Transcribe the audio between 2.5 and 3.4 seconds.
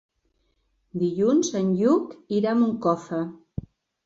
a Moncofa.